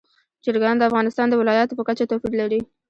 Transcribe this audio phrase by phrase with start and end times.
[0.43, 2.59] چرګان د افغانستان د ولایاتو په کچه توپیر لري.